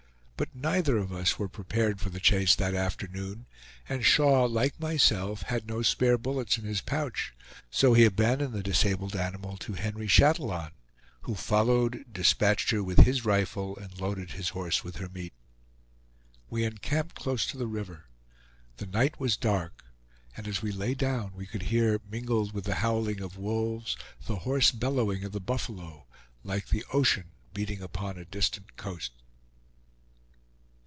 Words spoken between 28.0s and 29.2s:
a distant coast.